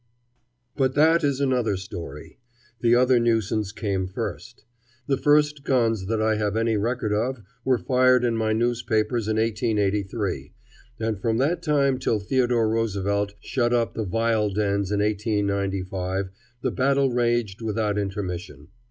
But 0.75 0.95
that 0.95 1.23
is 1.23 1.39
another 1.39 1.77
story. 1.77 2.39
The 2.79 2.95
other 2.95 3.19
nuisance 3.19 3.71
came 3.71 4.07
first. 4.07 4.63
The 5.05 5.15
first 5.15 5.63
guns 5.63 6.07
that 6.07 6.19
I 6.19 6.37
have 6.37 6.57
any 6.57 6.75
record 6.75 7.13
of 7.13 7.43
were 7.63 7.77
fired 7.77 8.23
in 8.23 8.35
my 8.35 8.51
newspapers 8.51 9.27
in 9.27 9.37
1883, 9.37 10.53
and 10.99 11.19
from 11.19 11.37
that 11.37 11.61
time 11.61 11.99
till 11.99 12.17
Theodore 12.19 12.67
Roosevelt 12.67 13.35
shut 13.41 13.73
up 13.73 13.93
the 13.93 14.03
vile 14.03 14.49
dens 14.49 14.91
in 14.91 15.01
1895 15.01 16.31
the 16.63 16.71
battle 16.71 17.11
raged 17.11 17.61
without 17.61 17.99
intermission. 17.99 18.69